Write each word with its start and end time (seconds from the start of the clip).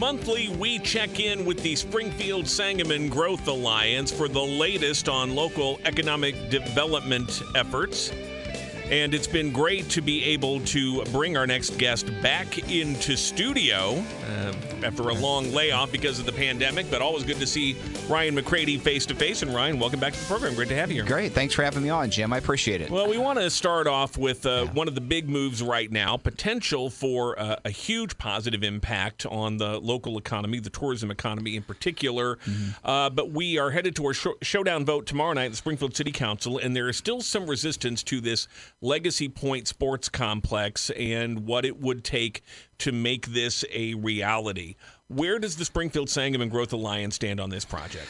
Monthly, 0.00 0.48
we 0.48 0.78
check 0.78 1.20
in 1.20 1.44
with 1.44 1.62
the 1.62 1.76
Springfield 1.76 2.48
Sangamon 2.48 3.10
Growth 3.10 3.46
Alliance 3.46 4.10
for 4.10 4.28
the 4.28 4.40
latest 4.40 5.10
on 5.10 5.34
local 5.34 5.78
economic 5.84 6.48
development 6.48 7.42
efforts. 7.54 8.10
And 8.90 9.14
it's 9.14 9.28
been 9.28 9.52
great 9.52 9.88
to 9.90 10.02
be 10.02 10.24
able 10.24 10.58
to 10.62 11.04
bring 11.12 11.36
our 11.36 11.46
next 11.46 11.78
guest 11.78 12.10
back 12.20 12.68
into 12.68 13.16
studio 13.16 14.02
uh, 14.28 14.52
after 14.82 15.10
a 15.10 15.14
long 15.14 15.52
layoff 15.52 15.92
because 15.92 16.18
of 16.18 16.26
the 16.26 16.32
pandemic, 16.32 16.90
but 16.90 17.00
always 17.00 17.22
good 17.22 17.38
to 17.38 17.46
see 17.46 17.76
Ryan 18.08 18.34
McCrady 18.34 18.80
face 18.80 19.06
to 19.06 19.14
face. 19.14 19.42
And 19.42 19.54
Ryan, 19.54 19.78
welcome 19.78 20.00
back 20.00 20.14
to 20.14 20.18
the 20.18 20.26
program. 20.26 20.56
Great 20.56 20.70
to 20.70 20.74
have 20.74 20.90
you 20.90 20.96
here. 20.96 21.04
Great. 21.04 21.30
Thanks 21.32 21.54
for 21.54 21.62
having 21.62 21.84
me 21.84 21.88
on, 21.88 22.10
Jim. 22.10 22.32
I 22.32 22.38
appreciate 22.38 22.80
it. 22.80 22.90
Well, 22.90 23.08
we 23.08 23.16
want 23.16 23.38
to 23.38 23.48
start 23.48 23.86
off 23.86 24.18
with 24.18 24.44
uh, 24.44 24.64
yeah. 24.64 24.72
one 24.72 24.88
of 24.88 24.96
the 24.96 25.00
big 25.00 25.28
moves 25.28 25.62
right 25.62 25.90
now 25.90 26.16
potential 26.16 26.90
for 26.90 27.38
uh, 27.38 27.56
a 27.64 27.70
huge 27.70 28.18
positive 28.18 28.64
impact 28.64 29.24
on 29.24 29.58
the 29.58 29.78
local 29.78 30.18
economy, 30.18 30.58
the 30.58 30.68
tourism 30.68 31.12
economy 31.12 31.54
in 31.54 31.62
particular. 31.62 32.36
Mm-hmm. 32.38 32.70
Uh, 32.84 33.10
but 33.10 33.30
we 33.30 33.56
are 33.56 33.70
headed 33.70 33.94
to 33.94 34.06
our 34.06 34.14
sh- 34.14 34.26
showdown 34.42 34.84
vote 34.84 35.06
tomorrow 35.06 35.32
night 35.34 35.44
at 35.44 35.50
the 35.52 35.56
Springfield 35.56 35.94
City 35.94 36.10
Council, 36.10 36.58
and 36.58 36.74
there 36.74 36.88
is 36.88 36.96
still 36.96 37.20
some 37.20 37.46
resistance 37.46 38.02
to 38.02 38.20
this 38.20 38.48
Legacy 38.82 39.28
Pointe 39.28 39.68
Sports 39.68 40.08
Complex 40.08 40.90
and 40.90 41.46
what 41.46 41.64
it 41.64 41.78
would 41.78 42.02
take 42.02 42.42
to 42.78 42.92
make 42.92 43.26
this 43.28 43.64
a 43.70 43.94
reality. 43.94 44.76
Where 45.08 45.38
does 45.38 45.56
the 45.56 45.64
Springfield 45.64 46.08
Sangamon 46.08 46.48
Growth 46.48 46.72
Alliance 46.72 47.16
stand 47.16 47.40
on 47.40 47.50
this 47.50 47.64
project? 47.64 48.06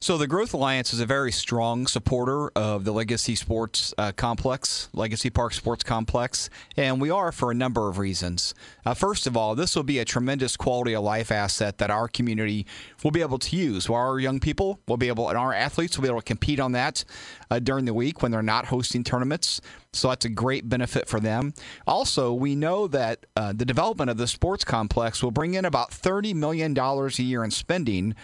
So 0.00 0.16
the 0.16 0.28
Growth 0.28 0.54
Alliance 0.54 0.94
is 0.94 1.00
a 1.00 1.06
very 1.06 1.32
strong 1.32 1.88
supporter 1.88 2.50
of 2.50 2.84
the 2.84 2.92
Legacy 2.92 3.34
Sports 3.34 3.92
uh, 3.98 4.12
Complex, 4.12 4.88
Legacy 4.92 5.28
Park 5.28 5.52
Sports 5.52 5.82
Complex, 5.82 6.48
and 6.76 7.00
we 7.00 7.10
are 7.10 7.32
for 7.32 7.50
a 7.50 7.54
number 7.54 7.88
of 7.88 7.98
reasons. 7.98 8.54
Uh, 8.86 8.94
first 8.94 9.26
of 9.26 9.36
all, 9.36 9.56
this 9.56 9.74
will 9.74 9.82
be 9.82 9.98
a 9.98 10.04
tremendous 10.04 10.56
quality 10.56 10.94
of 10.94 11.02
life 11.02 11.32
asset 11.32 11.78
that 11.78 11.90
our 11.90 12.06
community 12.06 12.64
will 13.02 13.10
be 13.10 13.22
able 13.22 13.40
to 13.40 13.56
use. 13.56 13.90
Our 13.90 14.20
young 14.20 14.38
people 14.38 14.78
will 14.86 14.98
be 14.98 15.08
able, 15.08 15.30
and 15.30 15.36
our 15.36 15.52
athletes 15.52 15.98
will 15.98 16.02
be 16.02 16.08
able 16.08 16.20
to 16.20 16.24
compete 16.24 16.60
on 16.60 16.70
that 16.72 17.04
uh, 17.50 17.58
during 17.58 17.84
the 17.84 17.94
week 17.94 18.22
when 18.22 18.30
they're 18.30 18.40
not 18.40 18.66
hosting 18.66 19.02
tournaments. 19.02 19.60
So 19.92 20.10
that's 20.10 20.24
a 20.24 20.30
great 20.30 20.68
benefit 20.68 21.08
for 21.08 21.18
them. 21.18 21.54
Also, 21.88 22.32
we 22.32 22.54
know 22.54 22.86
that 22.86 23.26
uh, 23.34 23.52
the 23.52 23.64
development 23.64 24.10
of 24.10 24.16
the 24.16 24.28
sports 24.28 24.62
complex 24.62 25.24
will 25.24 25.32
bring 25.32 25.54
in 25.54 25.64
about 25.64 25.90
$30 25.90 26.36
million 26.36 26.78
a 26.78 27.08
year 27.20 27.42
in 27.42 27.50
spending 27.50 28.14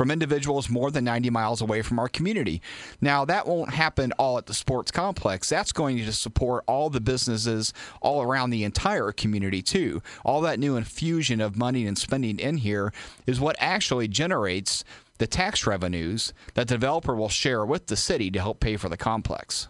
from 0.00 0.10
individuals 0.10 0.70
more 0.70 0.90
than 0.90 1.04
90 1.04 1.28
miles 1.28 1.60
away 1.60 1.82
from 1.82 1.98
our 1.98 2.08
community. 2.08 2.62
Now, 3.02 3.26
that 3.26 3.46
won't 3.46 3.74
happen 3.74 4.12
all 4.12 4.38
at 4.38 4.46
the 4.46 4.54
sports 4.54 4.90
complex. 4.90 5.50
That's 5.50 5.72
going 5.72 5.98
to 5.98 6.10
support 6.14 6.64
all 6.66 6.88
the 6.88 7.02
businesses 7.02 7.74
all 8.00 8.22
around 8.22 8.48
the 8.48 8.64
entire 8.64 9.12
community, 9.12 9.60
too. 9.60 10.00
All 10.24 10.40
that 10.40 10.58
new 10.58 10.74
infusion 10.74 11.42
of 11.42 11.58
money 11.58 11.86
and 11.86 11.98
spending 11.98 12.38
in 12.38 12.56
here 12.56 12.94
is 13.26 13.40
what 13.40 13.56
actually 13.58 14.08
generates 14.08 14.84
the 15.18 15.26
tax 15.26 15.66
revenues 15.66 16.32
that 16.54 16.66
the 16.68 16.76
developer 16.76 17.14
will 17.14 17.28
share 17.28 17.66
with 17.66 17.88
the 17.88 17.96
city 17.96 18.30
to 18.30 18.40
help 18.40 18.58
pay 18.58 18.78
for 18.78 18.88
the 18.88 18.96
complex. 18.96 19.68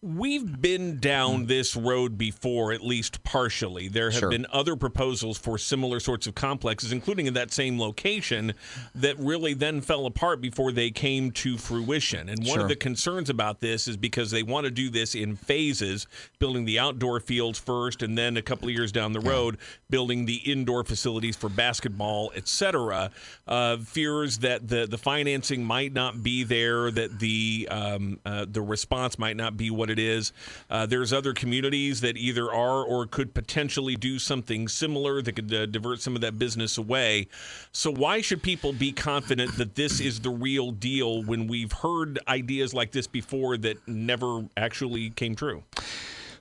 We've 0.00 0.60
been 0.62 1.00
down 1.00 1.46
this 1.46 1.74
road 1.74 2.16
before, 2.16 2.72
at 2.72 2.82
least 2.82 3.24
partially. 3.24 3.88
There 3.88 4.10
have 4.10 4.20
sure. 4.20 4.30
been 4.30 4.46
other 4.52 4.76
proposals 4.76 5.36
for 5.38 5.58
similar 5.58 5.98
sorts 5.98 6.28
of 6.28 6.36
complexes, 6.36 6.92
including 6.92 7.26
in 7.26 7.34
that 7.34 7.50
same 7.50 7.80
location, 7.80 8.54
that 8.94 9.18
really 9.18 9.54
then 9.54 9.80
fell 9.80 10.06
apart 10.06 10.40
before 10.40 10.70
they 10.70 10.92
came 10.92 11.32
to 11.32 11.58
fruition. 11.58 12.28
And 12.28 12.46
one 12.46 12.54
sure. 12.54 12.62
of 12.62 12.68
the 12.68 12.76
concerns 12.76 13.28
about 13.28 13.58
this 13.58 13.88
is 13.88 13.96
because 13.96 14.30
they 14.30 14.44
want 14.44 14.66
to 14.66 14.70
do 14.70 14.88
this 14.88 15.16
in 15.16 15.34
phases, 15.34 16.06
building 16.38 16.64
the 16.64 16.78
outdoor 16.78 17.18
fields 17.18 17.58
first, 17.58 18.00
and 18.00 18.16
then 18.16 18.36
a 18.36 18.42
couple 18.42 18.68
of 18.68 18.74
years 18.74 18.92
down 18.92 19.12
the 19.12 19.18
road, 19.18 19.58
building 19.90 20.26
the 20.26 20.36
indoor 20.48 20.84
facilities 20.84 21.34
for 21.34 21.48
basketball, 21.48 22.30
etc. 22.36 23.10
Uh, 23.48 23.78
fears 23.78 24.38
that 24.38 24.68
the 24.68 24.86
the 24.86 24.98
financing 24.98 25.64
might 25.64 25.92
not 25.92 26.22
be 26.22 26.44
there, 26.44 26.88
that 26.92 27.18
the 27.18 27.66
um, 27.68 28.20
uh, 28.24 28.46
the 28.48 28.62
response 28.62 29.18
might 29.18 29.36
not 29.36 29.56
be 29.56 29.72
what 29.72 29.87
what 29.88 29.98
it 29.98 30.02
is. 30.02 30.32
Uh, 30.68 30.86
there's 30.86 31.12
other 31.12 31.32
communities 31.32 32.00
that 32.02 32.16
either 32.16 32.52
are 32.52 32.84
or 32.84 33.06
could 33.06 33.32
potentially 33.32 33.96
do 33.96 34.18
something 34.18 34.68
similar 34.68 35.22
that 35.22 35.32
could 35.32 35.52
uh, 35.52 35.66
divert 35.66 36.00
some 36.00 36.14
of 36.14 36.20
that 36.20 36.38
business 36.38 36.76
away. 36.76 37.28
So, 37.72 37.90
why 37.90 38.20
should 38.20 38.42
people 38.42 38.72
be 38.72 38.92
confident 38.92 39.56
that 39.56 39.74
this 39.74 40.00
is 40.00 40.20
the 40.20 40.30
real 40.30 40.70
deal 40.70 41.22
when 41.22 41.46
we've 41.46 41.72
heard 41.72 42.18
ideas 42.28 42.74
like 42.74 42.92
this 42.92 43.06
before 43.06 43.56
that 43.58 43.86
never 43.88 44.46
actually 44.56 45.10
came 45.10 45.34
true? 45.34 45.64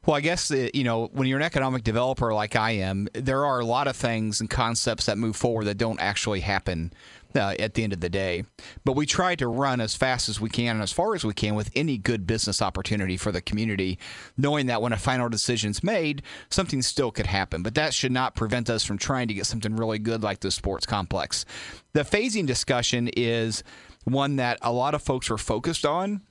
Well, 0.06 0.16
I 0.16 0.22
guess 0.22 0.52
uh, 0.52 0.70
you 0.74 0.84
know 0.84 1.08
when 1.14 1.28
you're 1.28 1.40
an 1.40 1.46
economic 1.46 1.84
developer 1.84 2.34
like 2.34 2.56
I 2.56 2.72
am, 2.72 3.08
there 3.14 3.46
are 3.46 3.60
a 3.60 3.66
lot 3.66 3.88
of 3.88 3.96
things 3.96 4.42
and 4.42 4.50
concepts 4.50 5.06
that 5.06 5.18
move 5.18 5.36
forward 5.36 5.66
that 5.66 5.78
don't 5.78 6.00
actually 6.00 6.42
happen 6.42 6.92
uh, 7.38 7.54
at 7.60 7.76
the 7.76 7.84
end 7.84 7.94
of 7.94 8.02
the 8.02 8.10
day. 8.10 8.44
But 8.84 8.96
we 8.96 9.06
try 9.06 9.36
to 9.36 9.48
run 9.48 9.80
as 9.80 9.96
fast 9.96 10.28
as 10.28 10.42
we 10.42 10.50
can 10.50 10.76
and 10.76 10.84
as 10.84 10.92
far 10.92 11.16
as 11.16 11.24
we 11.24 11.34
can 11.34 11.56
with 11.56 11.72
any 11.76 11.98
good 11.98 12.28
business 12.28 12.62
opportunity 12.62 13.18
for 13.18 13.32
the 13.32 13.42
community, 13.42 14.00
knowing 14.38 14.66
that 14.66 14.82
when 14.82 14.94
a 14.94 14.98
final 14.98 15.30
decision's 15.30 15.84
made, 15.84 16.24
something 16.50 16.82
still 16.82 17.12
could 17.12 17.28
happen. 17.28 17.64
But 17.64 17.76
that 17.76 17.94
should 17.94 18.12
not 18.12 18.36
prevent 18.36 18.70
us 18.70 18.84
from 18.84 18.98
trying 18.98 19.28
to 19.30 19.34
get 19.34 19.46
something 19.46 19.76
really 19.76 20.00
good 20.00 20.24
like 20.24 20.40
the 20.40 20.52
sports 20.52 20.86
complex. 20.86 21.46
The 21.94 22.02
phasing 22.02 22.46
discussion 22.46 23.10
is 23.16 23.64
one 24.08 24.38
that 24.38 24.58
a 24.62 24.72
lot 24.72 24.96
of 24.96 25.02
folks 25.02 25.30
are 25.30 25.38
focused 25.38 25.86
on. 25.86 26.22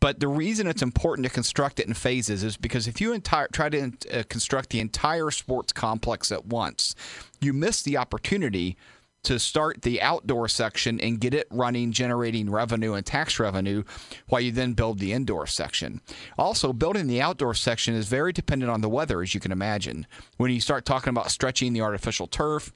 But 0.00 0.20
the 0.20 0.28
reason 0.28 0.66
it's 0.66 0.82
important 0.82 1.26
to 1.26 1.32
construct 1.32 1.78
it 1.80 1.86
in 1.86 1.94
phases 1.94 2.42
is 2.42 2.56
because 2.56 2.88
if 2.88 3.00
you 3.00 3.12
entire, 3.12 3.48
try 3.48 3.68
to 3.68 3.92
uh, 4.12 4.22
construct 4.28 4.70
the 4.70 4.80
entire 4.80 5.30
sports 5.30 5.72
complex 5.72 6.32
at 6.32 6.46
once, 6.46 6.94
you 7.40 7.52
miss 7.52 7.82
the 7.82 7.96
opportunity 7.96 8.76
to 9.26 9.38
start 9.38 9.82
the 9.82 10.00
outdoor 10.00 10.48
section 10.48 11.00
and 11.00 11.20
get 11.20 11.34
it 11.34 11.48
running, 11.50 11.92
generating 11.92 12.48
revenue 12.48 12.94
and 12.94 13.04
tax 13.04 13.38
revenue, 13.40 13.82
while 14.28 14.40
you 14.40 14.52
then 14.52 14.72
build 14.72 14.98
the 14.98 15.12
indoor 15.12 15.46
section. 15.46 16.00
Also, 16.38 16.72
building 16.72 17.08
the 17.08 17.20
outdoor 17.20 17.54
section 17.54 17.94
is 17.94 18.08
very 18.08 18.32
dependent 18.32 18.70
on 18.70 18.80
the 18.80 18.88
weather, 18.88 19.22
as 19.22 19.34
you 19.34 19.40
can 19.40 19.52
imagine. 19.52 20.06
When 20.36 20.50
you 20.50 20.60
start 20.60 20.84
talking 20.84 21.10
about 21.10 21.30
stretching 21.30 21.72
the 21.72 21.80
artificial 21.80 22.28
turf, 22.28 22.72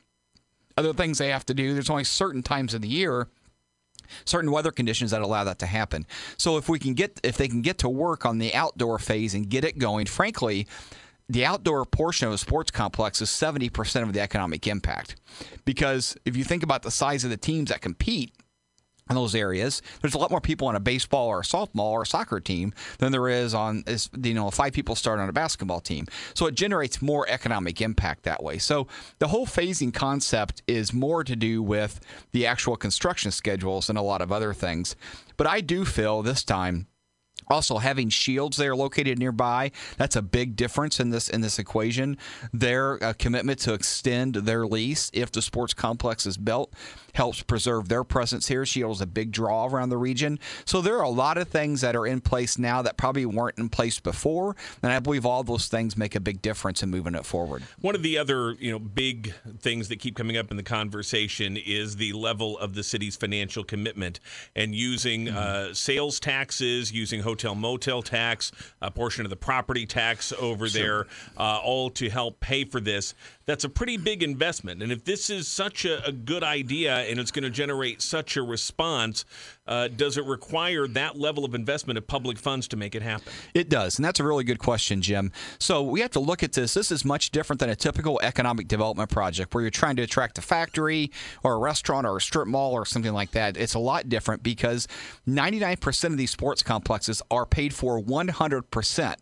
other 0.77 0.93
things 0.93 1.19
they 1.19 1.29
have 1.29 1.47
to 1.47 1.55
do, 1.55 1.73
there's 1.73 1.91
only 1.91 2.05
certain 2.05 2.43
times 2.43 2.75
of 2.75 2.83
the 2.83 2.89
year 2.89 3.29
certain 4.25 4.51
weather 4.51 4.73
conditions 4.73 5.13
that 5.13 5.23
allow 5.23 5.45
that 5.45 5.61
to 5.61 5.67
happen. 5.67 6.05
So 6.37 6.57
if 6.57 6.69
we 6.69 6.81
can 6.81 6.95
get 6.95 7.21
if 7.23 7.37
they 7.37 7.47
can 7.47 7.63
get 7.63 7.79
to 7.79 7.89
work 7.89 8.27
on 8.27 8.39
the 8.39 8.53
outdoor 8.55 8.99
phase 8.99 9.35
and 9.35 9.49
get 9.49 9.65
it 9.65 9.79
going, 9.79 10.07
frankly, 10.07 10.67
the 11.31 11.47
outdoor 11.47 11.85
portion 11.85 12.27
of 12.27 12.35
a 12.35 12.39
sports 12.39 12.73
complex 12.73 13.23
is 13.23 13.29
70% 13.29 14.03
of 14.03 14.13
the 14.13 14.21
economic 14.21 14.67
impact. 14.67 15.15
Because 15.65 16.17
if 16.25 16.37
you 16.37 16.43
think 16.43 16.65
about 16.65 16.83
the 16.83 16.91
size 16.91 17.23
of 17.23 17.31
the 17.31 17.37
teams 17.37 17.71
that 17.71 17.81
compete 17.81 18.33
in 19.09 19.15
those 19.15 19.37
areas, 19.37 19.81
there's 20.01 20.15
a 20.15 20.19
lot 20.19 20.33
more 20.33 20.41
people 20.41 20.67
on 20.67 20.75
a 20.75 20.81
baseball 20.81 21.29
or 21.29 21.41
a 21.41 21.45
softball 21.45 21.93
or 21.93 22.03
a 22.03 22.07
soccer 22.07 22.41
team 22.41 22.73
than 22.99 23.13
there 23.13 23.29
is 23.29 23.55
on, 23.55 23.85
you 24.23 24.35
know, 24.35 24.51
five 24.51 24.73
people 24.73 24.97
start 24.97 25.21
on 25.21 25.29
a 25.29 25.33
basketball 25.33 25.81
team. 25.81 26.07
So 26.35 26.47
it 26.47 26.57
generates 26.57 27.01
more 27.01 27.29
economic 27.29 27.81
impact 27.81 28.25
that 28.25 28.43
way. 28.43 28.59
So 28.59 28.89
the 29.21 29.29
whole 29.29 29.47
phasing 29.47 29.95
concept 29.95 30.63
is 30.67 30.93
more 30.93 31.23
to 31.23 31.37
do 31.37 31.63
with 31.63 32.01
the 32.33 32.45
actual 32.45 32.77
construction 32.77 33.31
schedules 33.31 33.89
and 33.89 33.97
a 33.97 34.03
lot 34.03 34.21
of 34.21 34.33
other 34.33 34.53
things. 34.53 34.97
But 35.37 35.47
I 35.47 35.61
do 35.61 35.85
feel 35.85 36.23
this 36.23 36.43
time 36.43 36.89
also, 37.49 37.79
having 37.79 38.11
Scheels 38.11 38.57
there 38.57 38.77
located 38.77 39.19
nearby, 39.19 39.73
that's 39.97 40.17
a 40.17 40.23
big 40.23 40.57
difference 40.57 41.01
in 41.01 41.11
this 41.11 41.29
in 41.29 41.41
this 41.41 41.59
equation. 41.59 42.17
Their 42.53 43.03
uh, 43.03 43.13
commitment 43.19 43.59
to 43.61 43.75
extend 43.75 44.35
their 44.35 44.67
lease 44.67 45.11
if 45.13 45.33
the 45.33 45.43
sports 45.43 45.75
complex 45.75 46.27
is 46.27 46.37
built 46.37 46.73
helps 47.15 47.43
preserve 47.43 47.89
their 47.89 48.05
presence 48.05 48.47
here. 48.49 48.65
Scheels 48.65 48.99
is 48.99 49.03
a 49.03 49.07
big 49.07 49.33
draw 49.33 49.67
around 49.67 49.89
the 49.89 49.99
region. 49.99 50.39
So 50.65 50.81
there 50.81 50.97
are 50.99 51.05
a 51.05 51.11
lot 51.11 51.39
of 51.39 51.49
things 51.49 51.81
that 51.81 51.97
are 51.97 52.07
in 52.07 52.21
place 52.21 52.59
now 52.59 52.83
that 52.83 52.97
probably 52.97 53.27
weren't 53.27 53.59
in 53.59 53.69
place 53.69 53.99
before, 53.99 54.57
and 54.83 54.93
I 54.93 55.01
believe 55.01 55.27
all 55.27 55.43
those 55.43 55.69
things 55.69 55.97
make 55.97 56.15
a 56.15 56.21
big 56.21 56.43
difference 56.43 56.83
in 56.83 56.91
moving 56.91 57.15
it 57.15 57.27
forward. 57.27 57.63
One 57.81 57.95
of 57.95 58.03
the 58.03 58.19
other, 58.19 58.53
you 58.53 58.71
know, 58.71 58.79
big 58.79 59.35
things 59.61 59.89
that 59.89 59.99
keep 59.99 60.17
coming 60.17 60.37
up 60.37 60.51
in 60.51 60.57
the 60.57 60.63
conversation 60.63 61.57
is 61.57 61.97
the 61.97 62.13
level 62.13 62.59
of 62.59 62.75
the 62.75 62.83
city's 62.83 63.17
financial 63.17 63.65
commitment 63.65 64.21
and 64.55 64.75
using 64.75 65.27
mm-hmm. 65.27 65.37
uh, 65.37 65.75
sales 65.75 66.21
taxes, 66.21 66.93
using 66.93 67.21
hotel 67.31 67.55
motel 67.55 68.03
tax, 68.03 68.51
a 68.83 68.91
portion 68.91 69.25
of 69.25 69.31
the 69.31 69.37
property 69.37 69.87
tax 69.87 70.33
over 70.33 70.69
sure. 70.69 70.83
there, 70.83 71.07
uh, 71.37 71.61
all 71.63 71.89
to 71.91 72.11
help 72.11 72.41
pay 72.41 72.65
for 72.65 72.81
this. 72.81 73.15
That's 73.47 73.65
a 73.65 73.69
pretty 73.69 73.97
big 73.97 74.23
investment. 74.23 74.83
And 74.83 74.91
if 74.91 75.05
this 75.05 75.31
is 75.31 75.47
such 75.47 75.85
a, 75.85 76.05
a 76.05 76.13
good 76.13 76.43
idea 76.43 76.97
and 76.97 77.21
it's 77.21 77.31
going 77.31 77.45
to 77.45 77.51
generate 77.51 78.03
such 78.03 78.37
a 78.37 78.43
response, 78.43 79.25
uh, 79.71 79.87
does 79.89 80.19
it 80.19 80.27
require 80.27 80.89
that 80.89 81.17
level 81.17 81.45
of 81.45 81.55
investment 81.55 81.97
of 81.97 82.07
public 82.07 82.37
funds 82.37 82.67
to 82.69 82.77
make 82.77 82.97
it 82.97 83.03
happen? 83.03 83.33
It 83.55 83.69
does. 83.69 83.97
And 83.97 84.05
that's 84.05 84.19
a 84.19 84.25
really 84.25 84.43
good 84.43 84.59
question, 84.59 85.01
Jim. 85.01 85.31
So 85.61 85.81
we 85.83 86.01
have 86.01 86.11
to 86.11 86.21
look 86.21 86.43
at 86.43 86.53
this. 86.53 86.75
This 86.75 86.91
is 86.91 87.05
much 87.05 87.31
different 87.31 87.61
than 87.61 87.71
a 87.71 87.77
typical 87.77 88.21
economic 88.23 88.67
development 88.67 89.11
project 89.11 89.55
where 89.55 89.63
you're 89.63 89.71
trying 89.71 89.95
to 89.97 90.03
attract 90.03 90.39
a 90.39 90.43
factory 90.43 91.13
or 91.45 91.55
a 91.55 91.59
restaurant 91.59 92.05
or 92.05 92.17
a 92.17 92.21
strip 92.21 92.49
mall 92.49 92.73
or 92.73 92.85
something 92.85 93.13
like 93.13 93.31
that. 93.31 93.57
It's 93.57 93.75
a 93.75 93.79
lot 93.79 94.09
different 94.09 94.43
because 94.43 94.89
99% 95.29 96.05
of 96.05 96.17
these 96.17 96.33
sports 96.33 96.65
complexes 96.65 97.23
are 97.31 97.47
paid 97.47 97.73
for 97.73 98.01
100% 98.03 99.15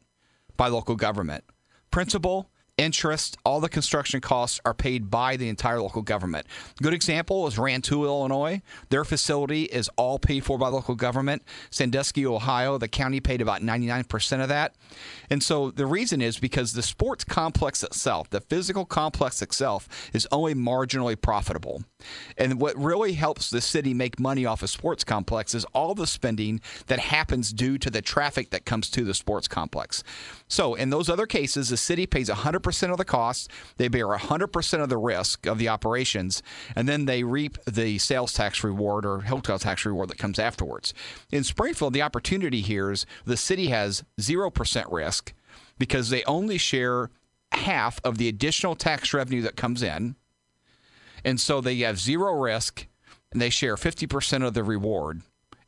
by 0.56 0.68
local 0.68 0.96
government. 0.96 1.44
Principal, 1.90 2.50
interest, 2.78 3.36
all 3.44 3.60
the 3.60 3.68
construction 3.68 4.20
costs 4.20 4.60
are 4.64 4.72
paid 4.72 5.10
by 5.10 5.36
the 5.36 5.48
entire 5.48 5.82
local 5.82 6.00
government. 6.00 6.46
Good 6.80 6.94
example 6.94 7.46
is 7.46 7.58
Rantoul, 7.58 8.04
Illinois. 8.04 8.62
Their 8.88 9.04
facility 9.04 9.64
is 9.64 9.90
all 9.96 10.18
paid 10.18 10.44
for 10.44 10.56
by 10.56 10.70
the 10.70 10.76
local 10.76 10.94
government. 10.94 11.42
Sandusky, 11.70 12.24
Ohio, 12.24 12.78
the 12.78 12.88
county 12.88 13.20
paid 13.20 13.42
about 13.42 13.60
99% 13.60 14.42
of 14.42 14.48
that. 14.48 14.76
And 15.28 15.42
so 15.42 15.70
the 15.70 15.86
reason 15.86 16.22
is 16.22 16.38
because 16.38 16.72
the 16.72 16.82
sports 16.82 17.24
complex 17.24 17.82
itself, 17.82 18.30
the 18.30 18.40
physical 18.40 18.84
complex 18.84 19.42
itself, 19.42 19.88
is 20.14 20.26
only 20.30 20.54
marginally 20.54 21.20
profitable. 21.20 21.82
And 22.36 22.60
what 22.60 22.76
really 22.76 23.14
helps 23.14 23.50
the 23.50 23.60
city 23.60 23.92
make 23.92 24.20
money 24.20 24.46
off 24.46 24.62
a 24.62 24.68
sports 24.68 25.02
complex 25.02 25.54
is 25.54 25.64
all 25.74 25.94
the 25.94 26.06
spending 26.06 26.60
that 26.86 27.00
happens 27.00 27.52
due 27.52 27.76
to 27.78 27.90
the 27.90 28.00
traffic 28.00 28.50
that 28.50 28.64
comes 28.64 28.88
to 28.90 29.04
the 29.04 29.14
sports 29.14 29.48
complex. 29.48 30.04
So 30.46 30.74
in 30.74 30.90
those 30.90 31.10
other 31.10 31.26
cases, 31.26 31.70
the 31.70 31.76
city 31.76 32.06
pays 32.06 32.30
100% 32.30 32.67
of 32.68 32.98
the 32.98 33.04
costs, 33.04 33.48
they 33.76 33.88
bear 33.88 34.06
100% 34.06 34.82
of 34.82 34.88
the 34.88 34.98
risk 34.98 35.46
of 35.46 35.58
the 35.58 35.68
operations, 35.68 36.42
and 36.76 36.88
then 36.88 37.06
they 37.06 37.24
reap 37.24 37.58
the 37.64 37.98
sales 37.98 38.32
tax 38.32 38.62
reward 38.62 39.04
or 39.04 39.20
hotel 39.20 39.58
tax 39.58 39.84
reward 39.84 40.08
that 40.10 40.18
comes 40.18 40.38
afterwards. 40.38 40.94
In 41.30 41.44
Springfield, 41.44 41.92
the 41.92 42.02
opportunity 42.02 42.60
here 42.60 42.90
is 42.90 43.06
the 43.24 43.36
city 43.36 43.68
has 43.68 44.04
0% 44.20 44.92
risk 44.92 45.32
because 45.78 46.10
they 46.10 46.24
only 46.24 46.58
share 46.58 47.10
half 47.52 48.00
of 48.04 48.18
the 48.18 48.28
additional 48.28 48.74
tax 48.74 49.14
revenue 49.14 49.42
that 49.42 49.56
comes 49.56 49.82
in. 49.82 50.16
And 51.24 51.40
so 51.40 51.60
they 51.60 51.76
have 51.78 51.98
zero 51.98 52.32
risk 52.32 52.86
and 53.32 53.40
they 53.40 53.50
share 53.50 53.76
50% 53.76 54.46
of 54.46 54.54
the 54.54 54.62
reward 54.62 55.22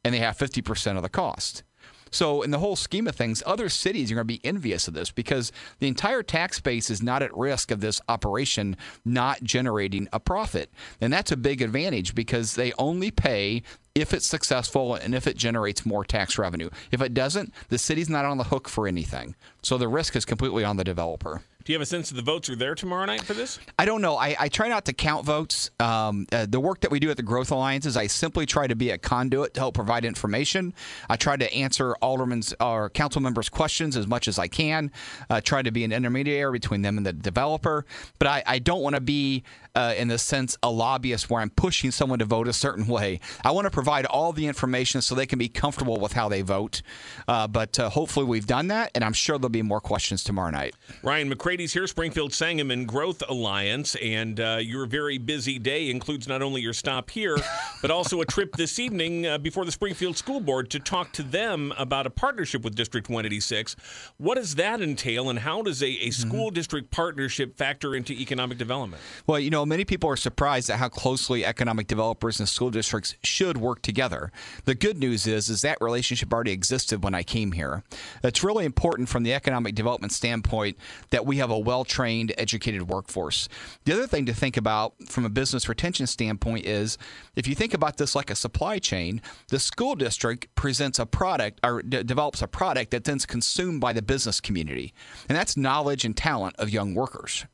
and 0.05 0.15
they 0.15 0.19
have 0.19 0.37
50% 0.37 0.97
of 0.97 1.03
the 1.03 1.09
cost. 1.09 1.63
So, 2.11 2.43
in 2.43 2.51
the 2.51 2.59
whole 2.59 2.77
scheme 2.77 3.07
of 3.07 3.17
things, 3.17 3.43
other 3.47 3.69
cities 3.69 4.11
are 4.11 4.17
going 4.17 4.27
to 4.27 4.35
be 4.35 4.45
envious 4.45 4.89
of 4.89 4.95
this 4.95 5.11
because 5.11 5.53
the 5.79 5.89
entire 5.89 6.23
tax 6.23 6.61
base 6.61 6.91
is 6.91 7.03
not 7.03 7.23
at 7.23 7.37
risk 7.37 7.71
of 7.71 7.81
this 7.81 8.01
operation 8.09 8.77
not 9.05 9.43
generating 9.43 10.09
a 10.13 10.21
profit. 10.21 10.73
And 11.01 11.13
that's 11.13 11.33
a 11.33 11.37
big 11.37 11.63
advantage 11.63 12.15
because 12.15 12.55
they 12.55 12.73
only 12.79 13.11
pay 13.11 13.63
if 13.95 14.13
it's 14.15 14.27
successful 14.27 14.95
and 14.95 15.15
if 15.15 15.27
it 15.27 15.37
generates 15.37 15.87
more 15.87 16.05
tax 16.05 16.39
revenue. 16.39 16.71
If 16.91 17.03
it 17.03 17.15
doesn't, 17.15 17.53
the 17.69 17.79
city's 17.79 18.09
not 18.09 18.25
on 18.25 18.39
the 18.39 18.45
hook 18.45 18.69
for 18.69 18.87
anything. 18.87 19.35
So 19.63 19.79
the 19.79 19.89
risk 19.89 20.17
is 20.17 20.25
completely 20.25 20.65
on 20.65 20.77
the 20.77 20.85
developer. 20.85 21.43
Do 21.65 21.73
you 21.73 21.79
have 21.79 21.83
a 21.83 21.87
sense 21.87 22.11
of 22.11 22.17
the 22.17 22.23
votes 22.23 22.49
are 22.49 22.57
there 22.57 22.75
tomorrow 22.75 23.05
night 23.05 23.23
for 23.23 23.35
this? 23.35 23.59
I 23.79 23.85
don't 23.85 24.01
know. 24.01 24.17
I, 24.17 24.35
I 24.41 24.49
try 24.49 24.69
not 24.69 24.87
to 24.87 24.95
count 24.95 25.27
votes. 25.27 25.71
Um, 25.79 26.27
uh, 26.33 26.47
the 26.49 26.59
work 26.59 26.81
that 26.81 26.91
we 26.91 26.99
do 27.01 27.11
at 27.11 27.19
the 27.19 27.23
Growth 27.23 27.51
Alliance 27.51 27.85
is 27.85 27.99
I 27.99 28.07
simply 28.07 28.47
try 28.47 28.67
to 28.67 28.75
be 28.75 28.91
a 28.91 28.99
conduit 28.99 29.53
to 29.55 29.61
help 29.61 29.75
provide 29.75 30.07
information. 30.07 30.73
I 31.11 31.17
try 31.17 31.37
to 31.37 31.53
answer 31.53 31.95
aldermen's 32.01 32.55
or 32.61 32.89
council 32.89 33.21
members' 33.21 33.51
questions 33.51 33.97
as 33.97 34.07
much 34.07 34.27
as 34.27 34.39
I 34.39 34.49
can. 34.49 34.91
I 35.29 35.41
try 35.41 35.61
to 35.61 35.71
be 35.71 35.85
an 35.85 35.93
intermediary 35.93 36.53
between 36.53 36.81
them 36.81 36.97
and 36.97 37.05
the 37.05 37.13
developer. 37.13 37.85
But 38.19 38.29
I, 38.29 38.43
I 38.47 38.59
don't 38.59 38.81
want 38.81 38.95
to 38.95 39.03
be, 39.03 39.45
uh, 39.75 39.95
in 39.99 40.09
the 40.09 40.19
sense, 40.19 40.57
a 40.63 40.71
lobbyist 40.71 41.29
where 41.29 41.43
I'm 41.43 41.51
pushing 41.51 41.91
someone 41.91 42.21
to 42.21 42.25
vote 42.25 42.49
a 42.49 42.55
certain 42.55 42.87
way. 42.87 43.21
I 43.45 43.51
want 43.51 43.67
to 43.67 43.71
provide 43.71 44.07
all 44.07 44.33
the 44.33 44.47
information 44.47 45.03
so 45.03 45.15
they 45.15 45.27
can 45.27 45.39
be 45.39 45.49
comfortable 45.49 46.01
with 46.01 46.15
how 46.15 46.31
they 46.31 46.41
vote. 46.41 46.81
Uh, 47.29 47.47
but 47.47 47.79
uh, 47.79 47.91
hopefully 47.91 48.25
we've 48.25 48.47
done 48.47 48.69
that, 48.69 48.91
and 48.95 49.05
I'm 49.05 49.13
sure 49.13 49.37
there'll 49.37 49.51
be 49.51 49.63
more 49.63 49.81
questions 49.81 50.25
tomorrow 50.25 50.51
night. 50.51 50.75
Ryan 51.03 51.29
McCrady's 51.51 51.73
here, 51.73 51.89
Springfield 51.89 52.33
Sangamon 52.33 52.85
Growth 52.85 53.25
Alliance, 53.29 53.97
and 53.97 54.39
uh, 54.39 54.59
your 54.63 54.87
very 54.87 55.19
busy 55.19 55.59
day 55.59 55.91
includes 55.91 56.29
not 56.29 56.43
only 56.43 56.61
your 56.61 56.73
stop 56.73 57.11
here, 57.11 57.37
but 57.83 57.91
also 57.91 58.21
a 58.21 58.25
trip 58.25 58.55
this 58.55 58.79
evening 58.79 59.27
uh, 59.27 59.37
before 59.37 59.65
the 59.65 59.73
Springfield 59.73 60.17
School 60.17 60.41
Board 60.41 60.71
to 60.71 60.79
talk 60.79 61.13
to 61.13 61.25
them 61.25 61.73
about 61.77 62.07
a 62.07 62.11
partnership 62.11 62.63
with 62.63 62.77
District 62.77 63.09
186. 63.09 63.75
What 64.17 64.37
does 64.37 64.55
that 64.55 64.81
entail, 64.81 65.29
and 65.29 65.41
how 65.41 65.63
does 65.63 65.83
a, 65.83 65.87
a 65.87 65.91
mm-hmm. 65.91 66.11
school 66.11 66.47
mm-hmm. 66.47 66.55
district 66.55 66.91
partnership 66.93 67.57
factor 67.57 67.97
into 67.97 68.13
economic 68.13 68.57
development? 68.57 69.03
Well, 69.27 69.41
you 69.41 69.51
know, 69.51 69.67
many 69.67 69.85
people 69.85 70.09
are 70.09 70.17
surprised 70.17 70.71
at 70.71 70.79
how 70.79 70.89
closely 70.89 71.45
economic 71.45 71.89
developers 71.89 72.39
and 72.39 72.49
school 72.49 72.71
districts 72.71 73.17
should 73.25 73.57
work 73.57 73.83
together 73.83 73.91
together. 74.11 74.31
The 74.67 74.75
good 74.77 74.99
news 74.99 75.27
is 75.27 75.51
is 75.51 75.63
that 75.63 75.79
relationship 75.81 76.33
already 76.33 76.53
existed 76.53 77.03
when 77.03 77.15
I 77.15 77.25
came 77.25 77.53
here. 77.53 77.83
It's 78.23 78.45
really 78.45 78.65
important 78.65 79.09
from 79.09 79.25
the 79.25 79.35
economic 79.35 79.75
development 79.75 80.13
standpoint 80.13 80.79
that 81.11 81.27
we 81.27 81.40
have 81.41 81.51
a 81.51 81.59
well-trained, 81.59 82.33
educated 82.39 82.89
workforce. 82.89 83.49
The 83.85 83.93
other 83.93 84.07
thing 84.07 84.27
to 84.27 84.35
think 84.35 84.57
about 84.57 84.95
from 85.09 85.25
a 85.25 85.29
business 85.29 85.69
retention 85.69 86.07
standpoint 86.07 86.67
is 86.67 86.99
if 87.37 87.47
you 87.47 87.55
think 87.55 87.75
about 87.75 87.97
this 87.97 88.15
like 88.15 88.31
a 88.31 88.35
supply 88.35 88.79
chain, 88.79 89.21
the 89.49 89.59
school 89.59 89.95
district 89.95 90.55
presents 90.55 90.99
a 90.99 91.07
product 91.07 91.61
or 91.65 91.83
d- 91.83 92.03
develops 92.03 92.43
a 92.43 92.47
product 92.47 92.91
that 92.93 93.05
then's 93.05 93.27
consumed 93.27 93.81
by 93.81 93.93
the 93.93 94.03
business 94.03 94.41
community. 94.41 94.93
And 95.29 95.37
that's 95.37 95.57
knowledge 95.57 96.05
and 96.05 96.17
talent 96.17 96.57
of 96.59 96.71
young 96.71 96.95
workers. 96.95 97.47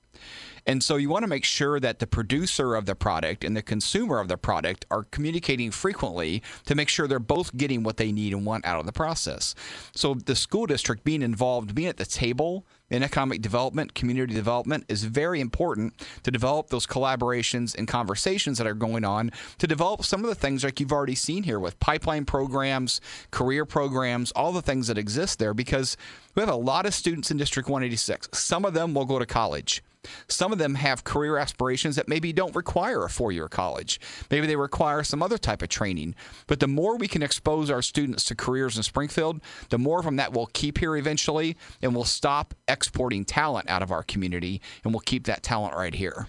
And 0.66 0.82
so 0.82 0.96
you 0.96 1.08
want 1.08 1.22
to 1.22 1.28
make 1.28 1.44
sure 1.44 1.78
that 1.78 2.00
the 2.00 2.06
producer 2.06 2.74
of 2.74 2.86
the 2.86 2.96
product 2.96 3.44
and 3.44 3.56
the 3.56 3.62
consumer 3.62 4.18
of 4.18 4.26
the 4.26 4.36
product 4.36 4.84
are 4.90 5.04
communicating 5.04 5.70
frequently 5.70 6.42
to 6.66 6.74
make 6.74 6.88
sure 6.88 7.06
they're 7.06 7.20
both 7.20 7.56
getting 7.56 7.84
what 7.84 7.98
they 7.98 8.10
need 8.10 8.32
and 8.32 8.44
want 8.44 8.66
out 8.66 8.80
of 8.80 8.86
the 8.86 8.92
process. 8.92 9.54
So 9.94 10.14
the 10.14 10.34
school 10.34 10.66
district 10.66 11.04
being 11.04 11.22
involved, 11.22 11.74
being 11.74 11.88
at 11.88 11.98
the 11.98 12.04
table 12.04 12.66
in 12.90 13.02
economic 13.02 13.42
development, 13.42 13.94
community 13.94 14.34
development 14.34 14.84
is 14.88 15.04
very 15.04 15.40
important 15.40 15.94
to 16.24 16.30
develop 16.30 16.68
those 16.68 16.86
collaborations 16.86 17.76
and 17.76 17.86
conversations 17.86 18.58
that 18.58 18.66
are 18.66 18.74
going 18.74 19.04
on 19.04 19.30
to 19.58 19.66
develop 19.66 20.04
some 20.04 20.22
of 20.22 20.28
the 20.28 20.34
things 20.34 20.64
like 20.64 20.80
you've 20.80 20.92
already 20.92 21.14
seen 21.14 21.44
here 21.44 21.60
with 21.60 21.78
pipeline 21.78 22.24
programs, 22.24 23.00
career 23.30 23.64
programs, 23.64 24.32
all 24.32 24.52
the 24.52 24.62
things 24.62 24.88
that 24.88 24.98
exist 24.98 25.38
there 25.38 25.54
because 25.54 25.96
we 26.34 26.40
have 26.40 26.48
a 26.48 26.56
lot 26.56 26.86
of 26.86 26.94
students 26.94 27.30
in 27.30 27.36
District 27.36 27.68
186. 27.68 28.28
Some 28.32 28.64
of 28.64 28.74
them 28.74 28.94
will 28.94 29.04
go 29.04 29.18
to 29.18 29.26
college. 29.26 29.82
Some 30.28 30.52
of 30.52 30.58
them 30.58 30.74
have 30.76 31.04
career 31.04 31.36
aspirations 31.38 31.96
that 31.96 32.08
maybe 32.08 32.32
don't 32.32 32.54
require 32.54 33.04
a 33.04 33.10
four 33.10 33.32
year 33.32 33.48
college. 33.48 34.00
Maybe 34.30 34.46
they 34.46 34.56
require 34.56 35.02
some 35.02 35.22
other 35.22 35.38
type 35.38 35.62
of 35.62 35.68
training. 35.68 36.14
But 36.46 36.60
the 36.60 36.68
more 36.68 36.96
we 36.96 37.08
can 37.08 37.22
expose 37.22 37.70
our 37.70 37.82
students 37.82 38.24
to 38.26 38.34
careers 38.34 38.76
in 38.76 38.82
Springfield, 38.82 39.40
the 39.70 39.78
more 39.78 40.02
from 40.02 40.16
that 40.16 40.32
we'll 40.32 40.46
keep 40.46 40.78
here 40.78 40.96
eventually, 40.96 41.56
and 41.82 41.94
we'll 41.94 42.04
stop 42.04 42.54
exporting 42.68 43.24
talent 43.24 43.68
out 43.68 43.82
of 43.82 43.90
our 43.90 44.02
community, 44.02 44.60
and 44.84 44.92
we'll 44.92 45.00
keep 45.00 45.24
that 45.24 45.42
talent 45.42 45.74
right 45.74 45.94
here. 45.94 46.26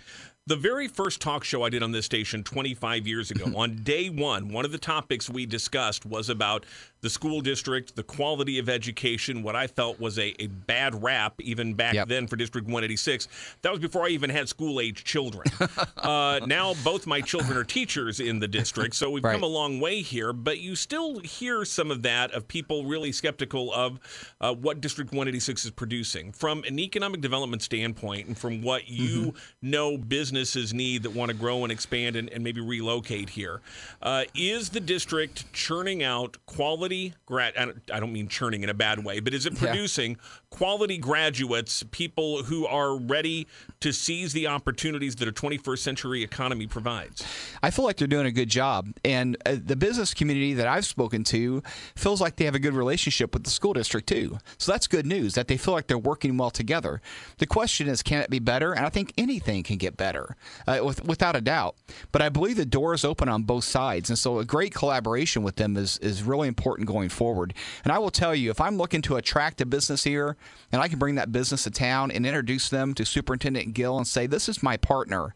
The 0.47 0.55
very 0.55 0.87
first 0.87 1.19
talk 1.19 1.43
show 1.43 1.63
I 1.63 1.69
did 1.69 1.83
on 1.83 1.91
this 1.91 2.05
station 2.05 2.41
25 2.41 3.05
years 3.05 3.31
ago, 3.31 3.51
on 3.57 3.83
day 3.83 4.09
one, 4.09 4.47
one 4.47 4.63
of 4.63 4.71
the 4.71 4.77
topics 4.77 5.29
we 5.29 5.45
discussed 5.45 6.05
was 6.05 6.29
about 6.29 6.65
the 7.01 7.09
school 7.09 7.41
district, 7.41 7.95
the 7.95 8.03
quality 8.03 8.57
of 8.57 8.69
education, 8.69 9.43
what 9.43 9.55
I 9.55 9.67
felt 9.67 9.99
was 9.99 10.17
a, 10.17 10.33
a 10.41 10.47
bad 10.47 11.03
rap 11.03 11.35
even 11.41 11.73
back 11.73 11.93
yep. 11.93 12.07
then 12.07 12.27
for 12.27 12.37
District 12.37 12.65
186. 12.65 13.27
That 13.61 13.71
was 13.71 13.79
before 13.79 14.05
I 14.05 14.09
even 14.09 14.29
had 14.29 14.49
school 14.49 14.79
age 14.79 15.03
children. 15.03 15.45
uh, 15.97 16.39
now 16.47 16.73
both 16.83 17.05
my 17.05 17.21
children 17.21 17.57
are 17.57 17.63
teachers 17.63 18.19
in 18.19 18.39
the 18.39 18.47
district, 18.47 18.95
so 18.95 19.11
we've 19.11 19.23
right. 19.23 19.33
come 19.33 19.43
a 19.43 19.47
long 19.47 19.79
way 19.79 20.01
here, 20.01 20.33
but 20.33 20.59
you 20.59 20.75
still 20.75 21.19
hear 21.19 21.65
some 21.65 21.91
of 21.91 22.01
that 22.03 22.31
of 22.31 22.47
people 22.47 22.85
really 22.85 23.11
skeptical 23.11 23.71
of 23.73 23.99
uh, 24.41 24.53
what 24.53 24.81
District 24.81 25.11
186 25.11 25.65
is 25.65 25.71
producing. 25.71 26.31
From 26.31 26.63
an 26.63 26.79
economic 26.79 27.21
development 27.21 27.61
standpoint 27.61 28.27
and 28.27 28.37
from 28.37 28.61
what 28.61 28.87
you 28.87 29.33
mm-hmm. 29.33 29.69
know 29.69 29.97
businesses 30.37 30.71
need 30.71 31.01
that 31.01 31.13
want 31.13 31.31
to 31.31 31.35
grow 31.35 31.63
and 31.63 31.71
expand 31.71 32.15
and, 32.15 32.29
and 32.29 32.43
maybe 32.43 32.61
relocate 32.61 33.29
here, 33.29 33.59
uh, 34.03 34.23
is 34.35 34.69
the 34.69 34.79
district 34.79 35.51
churning 35.51 36.03
out 36.03 36.37
quality 36.45 37.13
grad 37.25 37.53
I 37.91 37.99
don't 37.99 38.13
mean 38.13 38.27
churning 38.27 38.63
in 38.63 38.69
a 38.69 38.73
bad 38.73 39.03
way, 39.03 39.19
but 39.19 39.33
is 39.33 39.45
it 39.45 39.55
producing 39.55 40.11
yeah. 40.11 40.17
quality 40.51 40.97
graduates, 40.97 41.83
people 41.91 42.43
who 42.43 42.67
are 42.67 42.95
ready 42.95 43.47
to 43.79 43.91
seize 43.91 44.33
the 44.33 44.47
opportunities 44.47 45.15
that 45.15 45.27
a 45.27 45.31
21st 45.31 45.79
century 45.79 46.23
economy 46.23 46.67
provides? 46.67 47.23
I 47.63 47.71
feel 47.71 47.85
like 47.85 47.97
they're 47.97 48.07
doing 48.07 48.27
a 48.27 48.31
good 48.31 48.49
job, 48.49 48.89
and 49.03 49.37
uh, 49.45 49.55
the 49.63 49.75
business 49.75 50.13
community 50.13 50.53
that 50.53 50.67
I've 50.67 50.85
spoken 50.85 51.23
to 51.25 51.63
feels 51.95 52.21
like 52.21 52.35
they 52.35 52.45
have 52.45 52.55
a 52.55 52.59
good 52.59 52.73
relationship 52.73 53.33
with 53.33 53.43
the 53.43 53.49
school 53.49 53.73
district 53.73 54.07
too. 54.07 54.37
So 54.57 54.71
that's 54.71 54.85
good 54.87 55.07
news 55.07 55.33
that 55.33 55.47
they 55.47 55.57
feel 55.57 55.73
like 55.73 55.87
they're 55.87 55.97
working 55.97 56.37
well 56.37 56.51
together. 56.51 57.01
The 57.39 57.47
question 57.47 57.87
is, 57.87 58.03
can 58.03 58.21
it 58.21 58.29
be 58.29 58.39
better? 58.39 58.73
And 58.73 58.85
I 58.85 58.89
think 58.89 59.13
anything 59.17 59.63
can 59.63 59.77
get 59.77 59.97
better, 59.97 60.26
uh, 60.67 60.79
with, 60.83 61.05
without 61.05 61.35
a 61.35 61.41
doubt. 61.41 61.75
But 62.11 62.21
I 62.21 62.29
believe 62.29 62.57
the 62.57 62.65
door 62.65 62.93
is 62.93 63.05
open 63.05 63.29
on 63.29 63.43
both 63.43 63.63
sides, 63.63 64.09
and 64.09 64.17
so 64.17 64.39
a 64.39 64.45
great 64.45 64.73
collaboration 64.73 65.43
with 65.43 65.55
them 65.55 65.77
is 65.77 65.97
is 65.99 66.23
really 66.23 66.47
important 66.47 66.87
going 66.87 67.09
forward. 67.09 67.53
And 67.83 67.93
I 67.93 67.99
will 67.99 68.11
tell 68.11 68.35
you, 68.35 68.51
if 68.51 68.61
I'm 68.61 68.77
looking 68.77 69.01
to 69.03 69.15
attract 69.15 69.61
a 69.61 69.65
business 69.65 70.03
here 70.03 70.37
and 70.71 70.81
I 70.81 70.87
can 70.87 70.99
bring 70.99 71.15
that 71.15 71.31
business 71.31 71.63
to 71.63 71.71
town 71.71 72.11
and 72.11 72.25
introduce 72.25 72.69
them 72.69 72.93
to 72.95 73.05
Superintendent 73.05 73.73
Gill 73.73 73.97
and 73.97 74.07
say, 74.07 74.27
this 74.27 74.49
is 74.49 74.63
my 74.63 74.77
partner 74.77 75.35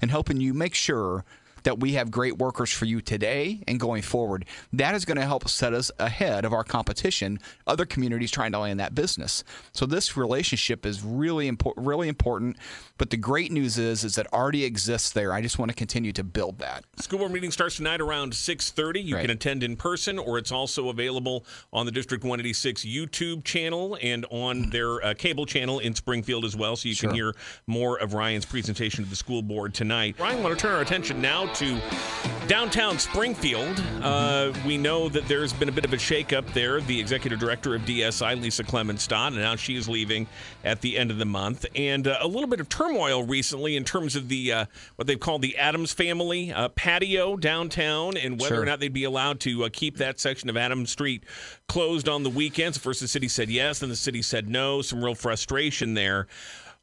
and 0.00 0.10
helping 0.10 0.40
you 0.40 0.52
make 0.52 0.74
sure 0.74 1.24
that 1.64 1.80
we 1.80 1.92
have 1.92 2.10
great 2.10 2.38
workers 2.38 2.72
for 2.72 2.84
you 2.84 3.00
today 3.00 3.62
and 3.66 3.78
going 3.78 4.02
forward. 4.02 4.44
That 4.72 4.94
is 4.94 5.04
going 5.04 5.18
to 5.18 5.26
help 5.26 5.48
set 5.48 5.72
us 5.72 5.90
ahead 5.98 6.44
of 6.44 6.52
our 6.52 6.64
competition, 6.64 7.38
other 7.66 7.84
communities 7.84 8.30
trying 8.30 8.52
to 8.52 8.58
land 8.58 8.80
that 8.80 8.94
business. 8.94 9.44
So 9.72 9.86
this 9.86 10.16
relationship 10.16 10.86
is 10.86 11.02
really 11.02 11.48
important, 11.48 11.86
really 11.86 12.08
important. 12.08 12.56
But 12.98 13.10
the 13.10 13.16
great 13.16 13.50
news 13.50 13.78
is, 13.78 14.04
is 14.04 14.14
that 14.14 14.32
already 14.32 14.64
exists 14.64 15.10
there. 15.10 15.32
I 15.32 15.42
just 15.42 15.58
want 15.58 15.70
to 15.70 15.74
continue 15.74 16.12
to 16.12 16.24
build 16.24 16.58
that. 16.58 16.84
School 16.98 17.18
board 17.18 17.32
meeting 17.32 17.50
starts 17.50 17.76
tonight 17.76 18.00
around 18.00 18.32
6:30. 18.32 19.02
You 19.02 19.16
right. 19.16 19.22
can 19.22 19.30
attend 19.30 19.62
in 19.62 19.76
person, 19.76 20.18
or 20.18 20.38
it's 20.38 20.52
also 20.52 20.88
available 20.88 21.44
on 21.72 21.86
the 21.86 21.92
District 21.92 22.22
186 22.22 22.84
YouTube 22.84 23.44
channel 23.44 23.98
and 24.02 24.24
on 24.30 24.70
their 24.70 25.04
uh, 25.04 25.14
cable 25.14 25.46
channel 25.46 25.78
in 25.78 25.94
Springfield 25.94 26.44
as 26.44 26.56
well. 26.56 26.76
So 26.76 26.88
you 26.88 26.94
sure. 26.94 27.10
can 27.10 27.16
hear 27.16 27.34
more 27.66 27.98
of 27.98 28.14
Ryan's 28.14 28.46
presentation 28.46 29.04
to 29.04 29.10
the 29.10 29.16
school 29.16 29.42
board 29.42 29.74
tonight. 29.74 30.16
Ryan, 30.18 30.38
I 30.38 30.42
want 30.42 30.58
to 30.58 30.62
turn 30.62 30.74
our 30.74 30.82
attention 30.82 31.20
now 31.20 31.51
to 31.54 31.80
downtown 32.46 32.98
Springfield. 32.98 33.82
Uh, 34.02 34.52
we 34.66 34.76
know 34.76 35.08
that 35.08 35.26
there's 35.28 35.52
been 35.52 35.68
a 35.68 35.72
bit 35.72 35.84
of 35.84 35.92
a 35.92 35.96
shakeup 35.96 36.52
there. 36.52 36.80
The 36.80 36.98
executive 36.98 37.38
director 37.38 37.74
of 37.74 37.82
DSI, 37.82 38.40
Lisa 38.40 38.64
Clemmons 38.64 39.00
Stott, 39.00 39.32
and 39.32 39.40
now 39.40 39.56
she 39.56 39.76
is 39.76 39.88
leaving 39.88 40.26
at 40.64 40.80
the 40.80 40.98
end 40.98 41.10
of 41.10 41.18
the 41.18 41.24
month, 41.24 41.66
and 41.74 42.06
uh, 42.06 42.18
a 42.20 42.26
little 42.26 42.48
bit 42.48 42.60
of 42.60 42.68
turmoil 42.68 43.22
recently 43.22 43.76
in 43.76 43.84
terms 43.84 44.16
of 44.16 44.28
the 44.28 44.52
uh, 44.52 44.64
what 44.96 45.06
they've 45.06 45.20
called 45.20 45.42
the 45.42 45.56
Adams 45.56 45.92
family 45.92 46.52
uh, 46.52 46.68
patio 46.70 47.36
downtown, 47.36 48.16
and 48.16 48.40
whether 48.40 48.56
sure. 48.56 48.62
or 48.62 48.66
not 48.66 48.80
they'd 48.80 48.92
be 48.92 49.04
allowed 49.04 49.40
to 49.40 49.64
uh, 49.64 49.68
keep 49.72 49.96
that 49.98 50.18
section 50.20 50.50
of 50.50 50.56
Adams 50.56 50.90
Street 50.90 51.24
closed 51.68 52.08
on 52.08 52.22
the 52.22 52.30
weekends. 52.30 52.76
First, 52.76 53.00
the 53.00 53.08
city 53.08 53.28
said 53.28 53.48
yes, 53.50 53.78
then 53.78 53.88
the 53.88 53.96
city 53.96 54.22
said 54.22 54.48
no. 54.48 54.82
Some 54.82 55.04
real 55.04 55.14
frustration 55.14 55.94
there. 55.94 56.26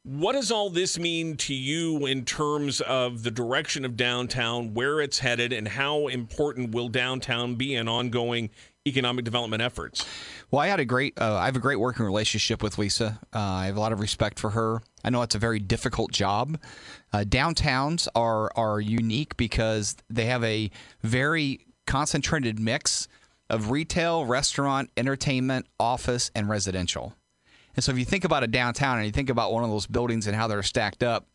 What 0.02 0.32
does 0.32 0.50
all 0.50 0.70
this 0.70 0.98
mean 0.98 1.36
to 1.38 1.54
you 1.54 2.06
in 2.06 2.24
terms 2.24 2.80
of 2.80 3.22
the 3.22 3.30
direction 3.30 3.84
of 3.84 3.98
downtown, 3.98 4.72
where 4.72 4.98
it's 5.02 5.18
headed, 5.18 5.52
and 5.52 5.68
how 5.68 6.06
important 6.06 6.74
will 6.74 6.88
downtown 6.88 7.56
be 7.56 7.74
in 7.74 7.86
ongoing 7.86 8.48
economic 8.86 9.26
development 9.26 9.62
efforts? 9.62 10.06
Well, 10.50 10.62
I 10.62 10.68
had 10.68 10.80
a 10.80 10.86
great, 10.86 11.20
uh, 11.20 11.36
I 11.36 11.44
have 11.44 11.56
a 11.56 11.60
great 11.60 11.76
working 11.76 12.06
relationship 12.06 12.62
with 12.62 12.78
Lisa. 12.78 13.20
Uh, 13.34 13.38
I 13.40 13.66
have 13.66 13.76
a 13.76 13.80
lot 13.80 13.92
of 13.92 14.00
respect 14.00 14.38
for 14.38 14.50
her. 14.50 14.80
I 15.04 15.10
know 15.10 15.20
it's 15.20 15.34
a 15.34 15.38
very 15.38 15.58
difficult 15.58 16.12
job. 16.12 16.58
Uh, 17.12 17.18
downtowns 17.18 18.08
are 18.14 18.50
are 18.56 18.80
unique 18.80 19.36
because 19.36 19.96
they 20.08 20.24
have 20.26 20.42
a 20.44 20.70
very 21.02 21.66
concentrated 21.86 22.58
mix 22.58 23.06
of 23.50 23.70
retail, 23.70 24.24
restaurant, 24.24 24.90
entertainment, 24.96 25.66
office, 25.78 26.30
and 26.34 26.48
residential. 26.48 27.14
And 27.76 27.84
so 27.84 27.92
if 27.92 27.98
you 27.98 28.04
think 28.04 28.24
about 28.24 28.42
a 28.42 28.46
downtown 28.46 28.98
and 28.98 29.06
you 29.06 29.12
think 29.12 29.30
about 29.30 29.52
one 29.52 29.64
of 29.64 29.70
those 29.70 29.86
buildings 29.86 30.26
and 30.26 30.36
how 30.36 30.46
they're 30.46 30.62
stacked 30.62 31.02
up, 31.02 31.26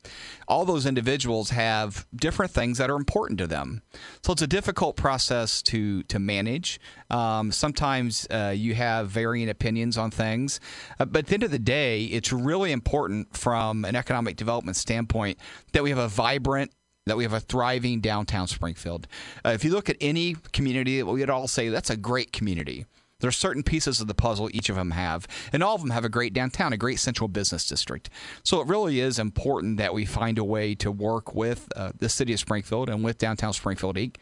all 0.48 0.66
those 0.66 0.86
individuals 0.86 1.50
have 1.52 2.06
different 2.16 2.52
things 2.52 2.78
that 2.78 2.90
are 2.90 2.96
important 2.96 3.40
to 3.40 3.48
them. 3.48 3.82
So 4.24 4.34
it's 4.34 4.42
a 4.42 4.48
difficult 4.48 4.96
process 4.96 5.62
to 5.64 6.04
to 6.04 6.20
manage. 6.20 6.80
Um, 7.10 7.52
sometimes 7.52 8.28
uh, 8.30 8.54
you 8.56 8.76
have 8.76 9.10
varying 9.10 9.50
opinions 9.50 9.98
on 9.98 10.12
things, 10.12 10.60
uh, 11.00 11.06
but 11.06 11.20
at 11.20 11.28
the 11.28 11.34
end 11.36 11.44
of 11.44 11.52
the 11.52 11.60
day, 11.60 12.06
it's 12.06 12.34
really 12.34 12.72
important 12.72 13.36
from 13.36 13.86
an 13.86 13.96
economic 13.96 14.36
development 14.36 14.78
standpoint 14.78 15.38
that 15.74 15.84
we 15.84 15.90
have 15.90 16.00
a 16.00 16.08
vibrant 16.08 16.72
that 17.06 17.16
we 17.16 17.24
have 17.24 17.34
a 17.34 17.40
thriving 17.40 18.02
downtown 18.02 18.48
Springfield. 18.48 19.08
Uh, 19.46 19.50
if 19.50 19.64
you 19.64 19.72
look 19.72 19.90
at 19.90 19.98
any 20.02 20.36
community, 20.54 21.04
we 21.04 21.20
would 21.20 21.30
all 21.30 21.48
say 21.48 21.70
that's 21.70 21.92
a 21.92 21.98
great 21.98 22.32
community. 22.32 22.86
There's 23.26 23.36
certain 23.36 23.64
pieces 23.64 24.00
of 24.02 24.08
the 24.08 24.14
puzzle 24.14 24.52
each 24.54 24.70
of 24.70 24.76
them 24.76 24.92
have, 24.92 25.28
and 25.52 25.64
all 25.64 25.74
of 25.74 25.82
them 25.82 25.90
have 25.90 26.06
a 26.06 26.10
great 26.10 26.32
downtown, 26.32 26.74
a 26.74 26.78
great 26.78 27.00
central 27.00 27.28
business 27.28 27.68
district. 27.68 28.12
So 28.44 28.62
it 28.62 28.68
really 28.68 29.00
is 29.00 29.18
important 29.18 29.78
that 29.78 29.96
we 29.96 30.06
find 30.06 30.38
a 30.38 30.44
way 30.44 30.76
to 30.76 30.92
work 30.92 31.34
with 31.34 31.68
uh, 31.76 31.94
the 31.98 32.08
city 32.08 32.34
of 32.34 32.40
Springfield 32.40 32.88
and 32.88 33.04
with 33.04 33.18
downtown 33.18 33.54
Springfield 33.54 33.96
Inc. 33.96 34.18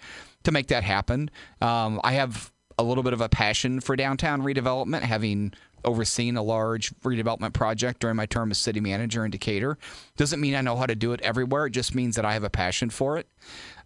to 0.45 0.53
make 0.53 0.67
that 0.67 0.85
happen. 0.85 1.29
Um, 1.59 1.99
I 2.01 2.13
have 2.13 2.53
a 2.77 2.83
little 2.83 3.03
bit 3.03 3.11
of 3.11 3.19
a 3.19 3.27
passion 3.27 3.81
for 3.81 3.97
downtown 3.97 4.41
redevelopment, 4.41 5.01
having 5.01 5.51
overseen 5.83 6.37
a 6.37 6.41
large 6.41 6.93
redevelopment 7.01 7.53
project 7.53 7.99
during 7.99 8.15
my 8.15 8.25
term 8.25 8.51
as 8.51 8.57
city 8.57 8.79
manager 8.79 9.25
in 9.25 9.31
Decatur. 9.31 9.77
Doesn't 10.17 10.39
mean 10.39 10.55
I 10.55 10.61
know 10.61 10.75
how 10.75 10.85
to 10.85 10.95
do 10.95 11.13
it 11.13 11.21
everywhere. 11.21 11.67
It 11.67 11.71
just 11.71 11.95
means 11.95 12.15
that 12.15 12.25
I 12.25 12.33
have 12.33 12.43
a 12.43 12.49
passion 12.49 12.89
for 12.89 13.17
it. 13.17 13.27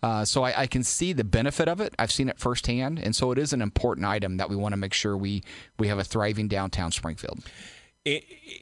Uh, 0.03 0.23
so 0.25 0.43
I, 0.43 0.61
I, 0.61 0.67
can 0.67 0.83
see 0.83 1.11
the 1.11 1.23
benefit 1.23 1.67
of 1.67 1.81
it. 1.81 1.95
I've 1.97 2.11
seen 2.11 2.29
it 2.29 2.37
firsthand, 2.37 2.99
and 2.99 3.15
so 3.15 3.31
it 3.31 3.39
is 3.39 3.51
an 3.51 3.63
important 3.63 4.05
item 4.05 4.37
that 4.37 4.47
we 4.47 4.55
want 4.55 4.73
to 4.73 4.77
make 4.77 4.93
sure 4.93 5.17
we 5.17 5.43
we 5.79 5.87
have 5.87 5.97
a 5.97 6.03
thriving 6.03 6.47
downtown 6.47 6.91
Springfield. 6.91 7.39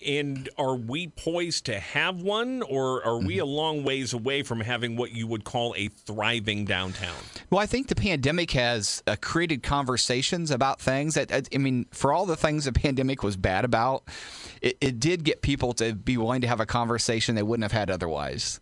And 0.06 0.50
are 0.58 0.76
we 0.76 1.08
poised 1.08 1.66
to 1.66 1.80
have 1.80 2.22
one, 2.22 2.62
or 2.64 3.06
are 3.06 3.18
we 3.18 3.36
mm-hmm. 3.36 3.42
a 3.42 3.46
long 3.46 3.84
ways 3.84 4.14
away 4.14 4.44
from 4.44 4.62
having 4.62 4.96
what 4.96 5.12
you 5.12 5.28
would 5.28 5.44
call 5.44 5.76
a 5.78 5.88
thriving 5.88 6.66
downtown? 6.66 7.16
Well, 7.50 7.60
I 7.60 7.66
think 7.66 7.88
the 7.88 7.96
pandemic 7.96 8.52
has 8.52 9.04
uh, 9.08 9.16
created 9.22 9.64
conversations 9.64 10.52
about 10.52 10.80
things 10.80 11.16
that, 11.16 11.50
I 11.54 11.58
mean, 11.58 11.86
for 11.92 12.14
all 12.14 12.26
the 12.26 12.36
things 12.36 12.66
the 12.66 12.74
pandemic 12.74 13.24
was 13.24 13.38
bad 13.38 13.66
about, 13.66 14.04
it, 14.62 14.78
it 14.82 15.00
did 15.00 15.24
get 15.24 15.42
people 15.42 15.74
to 15.74 15.94
be 15.94 16.18
willing 16.18 16.42
to 16.42 16.48
have 16.48 16.60
a 16.60 16.66
conversation 16.66 17.36
they 17.36 17.44
wouldn't 17.44 17.64
have 17.64 17.72
had 17.72 17.90
otherwise. 17.90 18.60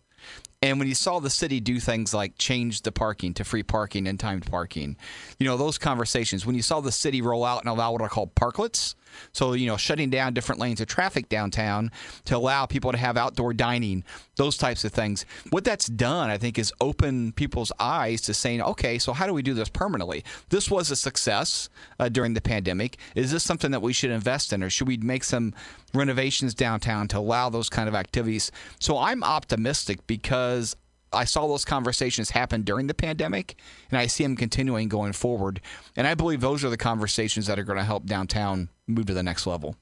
And 0.62 0.78
when 0.78 0.88
you 0.88 0.94
saw 0.94 1.20
the 1.20 1.28
city 1.28 1.60
do 1.60 1.78
things 1.78 2.14
like 2.14 2.38
change 2.38 2.82
the 2.82 2.92
parking 2.92 3.34
to 3.34 3.44
free 3.44 3.62
parking 3.62 4.06
and 4.06 4.18
timed 4.18 4.46
parking, 4.46 4.96
you 5.38 5.46
know, 5.46 5.58
those 5.58 5.76
conversations, 5.76 6.46
when 6.46 6.56
you 6.56 6.62
saw 6.62 6.80
the 6.80 6.90
city 6.90 7.20
roll 7.20 7.44
out 7.44 7.60
and 7.60 7.68
allow 7.68 7.92
what 7.92 8.00
are 8.00 8.08
called 8.08 8.34
parklets, 8.34 8.94
so, 9.32 9.52
you 9.52 9.66
know, 9.66 9.76
shutting 9.76 10.10
down 10.10 10.34
different 10.34 10.60
lanes 10.60 10.80
of 10.80 10.86
traffic 10.86 11.28
downtown 11.28 11.90
to 12.24 12.36
allow 12.36 12.66
people 12.66 12.92
to 12.92 12.98
have 12.98 13.16
outdoor 13.16 13.52
dining, 13.52 14.04
those 14.36 14.56
types 14.56 14.84
of 14.84 14.92
things. 14.92 15.24
What 15.50 15.64
that's 15.64 15.86
done, 15.86 16.30
I 16.30 16.38
think, 16.38 16.58
is 16.58 16.72
open 16.80 17.32
people's 17.32 17.72
eyes 17.78 18.20
to 18.22 18.34
saying, 18.34 18.62
okay, 18.62 18.98
so 18.98 19.12
how 19.12 19.26
do 19.26 19.34
we 19.34 19.42
do 19.42 19.54
this 19.54 19.68
permanently? 19.68 20.24
This 20.48 20.70
was 20.70 20.90
a 20.90 20.96
success 20.96 21.68
uh, 21.98 22.08
during 22.08 22.34
the 22.34 22.40
pandemic. 22.40 22.98
Is 23.14 23.30
this 23.30 23.44
something 23.44 23.70
that 23.70 23.82
we 23.82 23.92
should 23.92 24.10
invest 24.10 24.52
in, 24.52 24.62
or 24.62 24.70
should 24.70 24.88
we 24.88 24.96
make 24.96 25.24
some 25.24 25.54
renovations 25.92 26.54
downtown 26.54 27.08
to 27.08 27.18
allow 27.18 27.48
those 27.48 27.68
kind 27.68 27.88
of 27.88 27.94
activities? 27.94 28.50
So 28.80 28.98
I'm 28.98 29.22
optimistic 29.22 30.06
because 30.06 30.76
I 31.14 31.24
saw 31.24 31.46
those 31.46 31.64
conversations 31.64 32.30
happen 32.30 32.62
during 32.62 32.86
the 32.86 32.94
pandemic, 32.94 33.56
and 33.90 33.98
I 33.98 34.06
see 34.06 34.24
them 34.24 34.36
continuing 34.36 34.88
going 34.88 35.12
forward. 35.12 35.60
And 35.96 36.06
I 36.06 36.14
believe 36.14 36.40
those 36.40 36.64
are 36.64 36.70
the 36.70 36.76
conversations 36.76 37.46
that 37.46 37.58
are 37.58 37.64
going 37.64 37.78
to 37.78 37.84
help 37.84 38.06
downtown 38.06 38.68
move 38.86 39.06
to 39.06 39.14
the 39.14 39.22
next 39.22 39.46
level. 39.46 39.76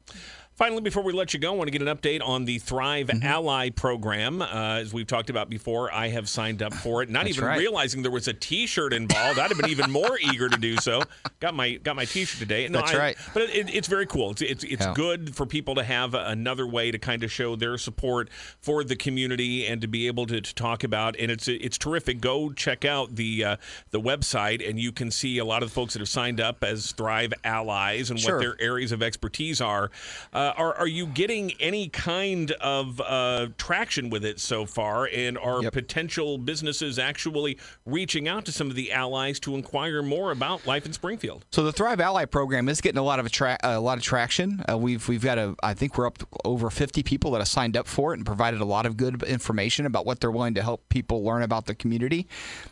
Finally, 0.54 0.82
before 0.82 1.02
we 1.02 1.14
let 1.14 1.32
you 1.32 1.40
go, 1.40 1.54
I 1.54 1.56
want 1.56 1.68
to 1.68 1.76
get 1.76 1.86
an 1.86 1.96
update 1.96 2.20
on 2.22 2.44
the 2.44 2.58
Thrive 2.58 3.06
mm-hmm. 3.06 3.26
Ally 3.26 3.70
program. 3.70 4.42
Uh, 4.42 4.80
as 4.80 4.92
we've 4.92 5.06
talked 5.06 5.30
about 5.30 5.48
before, 5.48 5.92
I 5.92 6.08
have 6.08 6.28
signed 6.28 6.62
up 6.62 6.74
for 6.74 7.02
it, 7.02 7.08
not 7.08 7.26
even 7.26 7.44
right. 7.44 7.58
realizing 7.58 8.02
there 8.02 8.10
was 8.10 8.28
a 8.28 8.34
T-shirt 8.34 8.92
involved. 8.92 9.38
I'd 9.38 9.48
have 9.48 9.58
been 9.58 9.70
even 9.70 9.90
more 9.90 10.18
eager 10.32 10.50
to 10.50 10.58
do 10.58 10.76
so. 10.76 11.02
Got 11.40 11.54
my 11.54 11.76
got 11.76 11.96
my 11.96 12.04
T-shirt 12.04 12.38
today. 12.38 12.68
No, 12.68 12.80
That's 12.80 12.92
I, 12.92 12.98
right. 12.98 13.16
But 13.32 13.44
it, 13.44 13.74
it's 13.74 13.88
very 13.88 14.04
cool. 14.04 14.32
It's 14.32 14.42
it's, 14.42 14.64
it's 14.64 14.84
yeah. 14.84 14.92
good 14.94 15.34
for 15.34 15.46
people 15.46 15.74
to 15.76 15.84
have 15.84 16.12
another 16.12 16.66
way 16.66 16.90
to 16.90 16.98
kind 16.98 17.24
of 17.24 17.32
show 17.32 17.56
their 17.56 17.78
support 17.78 18.28
for 18.60 18.84
the 18.84 18.94
community 18.94 19.66
and 19.66 19.80
to 19.80 19.86
be 19.86 20.06
able 20.06 20.26
to, 20.26 20.40
to 20.42 20.54
talk 20.54 20.84
about. 20.84 21.16
And 21.18 21.30
it's 21.30 21.48
it's 21.48 21.78
terrific. 21.78 22.20
Go 22.20 22.52
check 22.52 22.84
out 22.84 23.16
the 23.16 23.44
uh, 23.44 23.56
the 23.90 24.00
website, 24.00 24.68
and 24.68 24.78
you 24.78 24.92
can 24.92 25.10
see 25.10 25.38
a 25.38 25.46
lot 25.46 25.62
of 25.62 25.70
the 25.70 25.74
folks 25.74 25.94
that 25.94 26.00
have 26.00 26.10
signed 26.10 26.42
up 26.42 26.62
as 26.62 26.92
Thrive 26.92 27.32
Allies 27.42 28.10
and 28.10 28.20
sure. 28.20 28.34
what 28.34 28.42
their 28.42 28.56
areas 28.60 28.92
of 28.92 29.02
expertise 29.02 29.62
are. 29.62 29.90
Uh, 30.32 30.41
uh, 30.42 30.52
are 30.56 30.74
are 30.74 30.86
you 30.86 31.06
getting 31.06 31.52
any 31.60 31.88
kind 31.88 32.50
of 32.52 33.00
uh, 33.00 33.48
traction 33.58 34.10
with 34.10 34.24
it 34.24 34.40
so 34.40 34.66
far? 34.66 35.08
And 35.12 35.38
are 35.38 35.62
yep. 35.62 35.72
potential 35.72 36.38
businesses 36.38 36.98
actually 36.98 37.58
reaching 37.86 38.26
out 38.26 38.44
to 38.46 38.52
some 38.52 38.68
of 38.68 38.74
the 38.74 38.92
allies 38.92 39.38
to 39.40 39.54
inquire 39.54 40.02
more 40.02 40.32
about 40.32 40.66
life 40.66 40.84
in 40.84 40.92
Springfield? 40.92 41.44
So 41.52 41.62
the 41.62 41.72
Thrive 41.72 42.00
Ally 42.00 42.24
program 42.24 42.68
is 42.68 42.80
getting 42.80 42.98
a 42.98 43.02
lot 43.02 43.20
of 43.20 43.26
attra- 43.26 43.58
a 43.62 43.78
lot 43.78 43.98
of 43.98 44.04
traction. 44.04 44.64
Uh, 44.68 44.76
we've 44.76 45.06
we've 45.08 45.22
got 45.22 45.38
a 45.38 45.54
I 45.62 45.74
think 45.74 45.96
we're 45.96 46.06
up 46.06 46.18
over 46.44 46.70
50 46.70 47.02
people 47.02 47.30
that 47.32 47.38
have 47.38 47.48
signed 47.48 47.76
up 47.76 47.86
for 47.86 48.12
it 48.12 48.16
and 48.16 48.26
provided 48.26 48.60
a 48.60 48.64
lot 48.64 48.84
of 48.84 48.96
good 48.96 49.22
information 49.22 49.86
about 49.86 50.06
what 50.06 50.20
they're 50.20 50.30
willing 50.30 50.54
to 50.54 50.62
help 50.62 50.88
people 50.88 51.22
learn 51.22 51.42
about 51.42 51.66
the 51.66 51.74
community. 51.74 52.26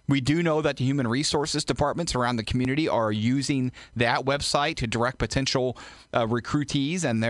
We 0.08 0.20
do 0.20 0.42
know 0.42 0.60
that 0.62 0.78
the 0.78 0.84
human 0.84 1.06
resources 1.06 1.64
departments 1.64 2.14
around 2.14 2.36
the 2.36 2.44
community 2.44 2.88
are 2.88 3.12
using 3.12 3.70
that 3.94 4.24
website 4.24 4.76
to 4.76 4.88
direct 4.88 5.18
potential 5.18 5.78
uh, 6.12 6.26
recruitees, 6.26 7.04
and 7.04 7.22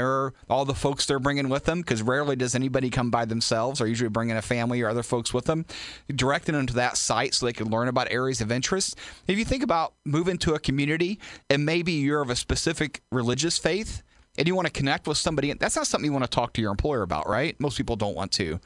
all 0.48 0.64
the 0.64 0.74
folks 0.74 1.06
they're 1.06 1.18
bringing 1.18 1.48
with 1.48 1.64
them, 1.64 1.80
because 1.80 2.02
rarely 2.02 2.36
does 2.36 2.54
anybody 2.54 2.90
come 2.90 3.10
by 3.10 3.24
themselves. 3.24 3.78
They're 3.78 3.88
usually 3.88 4.10
bringing 4.10 4.36
a 4.36 4.42
family 4.42 4.80
or 4.82 4.88
other 4.88 5.02
folks 5.02 5.32
with 5.32 5.44
them, 5.44 5.66
directing 6.14 6.54
them 6.54 6.66
to 6.66 6.74
that 6.74 6.96
site 6.96 7.34
so 7.34 7.46
they 7.46 7.52
can 7.52 7.70
learn 7.70 7.88
about 7.88 8.10
areas 8.10 8.40
of 8.40 8.50
interest. 8.52 8.98
If 9.26 9.38
you 9.38 9.44
think 9.44 9.62
about 9.62 9.94
moving 10.04 10.38
to 10.38 10.54
a 10.54 10.58
community 10.58 11.18
and 11.48 11.64
maybe 11.64 11.92
you're 11.92 12.22
of 12.22 12.30
a 12.30 12.36
specific 12.36 13.02
religious 13.10 13.58
faith 13.58 14.02
and 14.38 14.46
you 14.46 14.54
want 14.54 14.66
to 14.66 14.72
connect 14.72 15.06
with 15.06 15.18
somebody, 15.18 15.52
that's 15.52 15.76
not 15.76 15.86
something 15.86 16.06
you 16.06 16.12
want 16.12 16.24
to 16.24 16.30
talk 16.30 16.52
to 16.54 16.60
your 16.60 16.70
employer 16.70 17.02
about, 17.02 17.28
right? 17.28 17.58
Most 17.60 17.76
people 17.76 17.96
don't 17.96 18.14
want 18.14 18.32
to. 18.32 18.60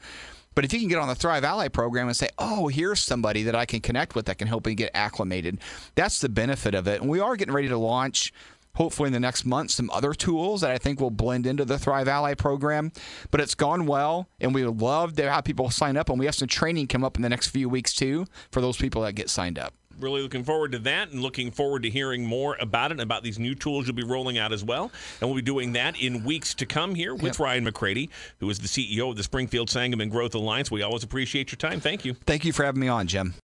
But 0.53 0.63
if 0.63 0.71
you 0.71 0.79
can 0.79 0.87
get 0.87 0.99
on 0.99 1.09
the 1.09 1.15
Thrive 1.15 1.43
Ally 1.43 1.67
program 1.67 2.07
and 2.07 2.15
say, 2.15 2.29
oh, 2.39 2.69
here's 2.69 3.01
somebody 3.01 3.43
that 3.43 3.55
I 3.55 3.65
can 3.65 3.81
connect 3.81 4.15
with 4.15 4.27
that 4.27 4.37
can 4.37 4.47
help 4.47 4.65
me 4.65 4.73
get 4.73 4.89
acclimated, 4.93 5.59
that's 5.95 6.21
the 6.21 6.29
benefit 6.29 6.73
of 6.73 6.87
it. 6.87 7.01
And 7.01 7.09
we 7.09 7.19
are 7.19 7.35
getting 7.35 7.53
ready 7.53 7.67
to 7.67 7.77
launch 7.77 8.33
hopefully 8.75 9.07
in 9.07 9.13
the 9.13 9.19
next 9.19 9.45
month 9.45 9.71
some 9.71 9.89
other 9.91 10.13
tools 10.13 10.61
that 10.61 10.71
I 10.71 10.77
think 10.77 10.99
will 10.99 11.11
blend 11.11 11.45
into 11.45 11.65
the 11.65 11.79
Thrive 11.79 12.07
Ally 12.07 12.33
program. 12.33 12.91
But 13.31 13.41
it's 13.41 13.55
gone 13.55 13.85
well, 13.85 14.29
and 14.39 14.53
we 14.53 14.65
would 14.65 14.81
love 14.81 15.15
to 15.15 15.29
have 15.29 15.43
people 15.43 15.69
sign 15.69 15.97
up. 15.97 16.09
And 16.09 16.19
we 16.19 16.25
have 16.25 16.35
some 16.35 16.47
training 16.47 16.87
come 16.87 17.03
up 17.03 17.15
in 17.15 17.21
the 17.21 17.29
next 17.29 17.47
few 17.47 17.69
weeks 17.69 17.93
too 17.93 18.25
for 18.51 18.61
those 18.61 18.77
people 18.77 19.01
that 19.03 19.13
get 19.13 19.29
signed 19.29 19.59
up 19.59 19.73
really 19.99 20.21
looking 20.21 20.43
forward 20.43 20.71
to 20.73 20.79
that 20.79 21.11
and 21.11 21.21
looking 21.21 21.51
forward 21.51 21.83
to 21.83 21.89
hearing 21.89 22.25
more 22.25 22.57
about 22.59 22.91
it 22.91 22.95
and 22.95 23.01
about 23.01 23.23
these 23.23 23.39
new 23.39 23.55
tools 23.55 23.87
you'll 23.87 23.95
be 23.95 24.03
rolling 24.03 24.37
out 24.37 24.51
as 24.51 24.63
well. 24.63 24.91
And 25.21 25.29
we'll 25.29 25.37
be 25.37 25.41
doing 25.41 25.73
that 25.73 25.99
in 25.99 26.23
weeks 26.23 26.53
to 26.55 26.65
come 26.65 26.95
here 26.95 27.13
with 27.13 27.23
yep. 27.23 27.39
Ryan 27.39 27.65
McCrady, 27.65 28.09
who 28.39 28.49
is 28.49 28.59
the 28.59 28.67
CEO 28.67 29.09
of 29.09 29.15
the 29.15 29.23
Springfield 29.23 29.69
Sangamon 29.69 30.09
Growth 30.09 30.35
Alliance. 30.35 30.69
We 30.69 30.81
always 30.81 31.03
appreciate 31.03 31.51
your 31.51 31.57
time. 31.57 31.79
Thank 31.79 32.05
you. 32.05 32.13
Thank 32.13 32.45
you 32.45 32.53
for 32.53 32.63
having 32.63 32.81
me 32.81 32.87
on, 32.87 33.07
Jim. 33.07 33.35